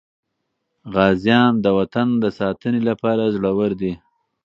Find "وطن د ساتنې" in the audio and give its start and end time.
1.77-2.81